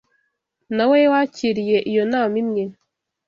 [0.75, 2.63] na We wakiriye iyo nama imwe